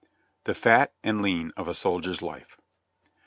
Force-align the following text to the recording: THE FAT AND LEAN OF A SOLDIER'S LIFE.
THE 0.45 0.55
FAT 0.55 0.93
AND 1.03 1.21
LEAN 1.21 1.51
OF 1.55 1.67
A 1.67 1.75
SOLDIER'S 1.75 2.23
LIFE. 2.23 2.57